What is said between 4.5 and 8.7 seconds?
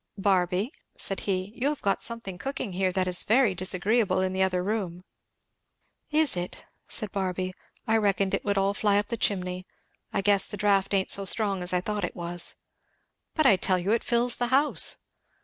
room." "Is it?" said Barby. "I reckoned it would